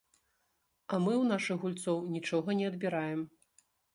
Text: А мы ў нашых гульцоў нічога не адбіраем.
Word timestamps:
А 0.93 0.97
мы 1.07 1.13
ў 1.17 1.25
нашых 1.33 1.57
гульцоў 1.65 2.01
нічога 2.15 2.57
не 2.61 2.65
адбіраем. 2.73 3.21